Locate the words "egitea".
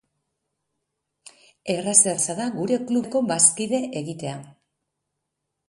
4.05-4.35